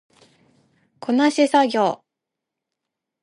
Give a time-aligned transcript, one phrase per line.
[0.99, 2.03] こなし作業